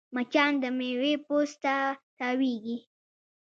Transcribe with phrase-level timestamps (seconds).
[0.15, 1.75] مچان د میوې پوست ته
[2.17, 2.77] تاوېږي